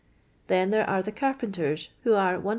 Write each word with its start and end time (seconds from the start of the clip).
Then 0.47 0.71
there 0.71 0.89
are 0.89 1.03
the 1.03 1.11
carpenters, 1.11 1.91
who 2.01 2.13
are 2.15 2.39
163. 2.41 2.49